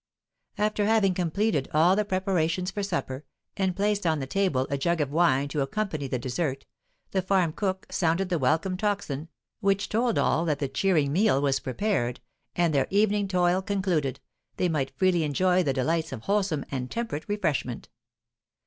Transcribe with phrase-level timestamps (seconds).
[0.57, 3.23] After having completed all the preparations for supper,
[3.55, 6.65] and placed on the table a jug of wine to accompany the dessert,
[7.11, 9.27] the farm cook sounded the welcome tocsin,
[9.59, 12.19] which told all that the cheering meal was prepared,
[12.55, 14.19] and, their evening toil concluded,
[14.57, 17.89] they might freely enjoy the delights of wholesome and temperate refreshment.